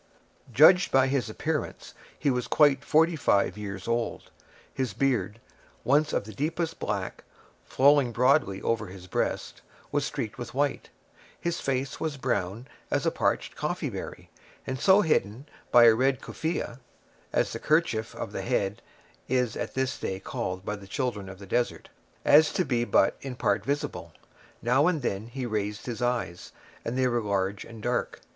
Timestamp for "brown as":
12.17-13.05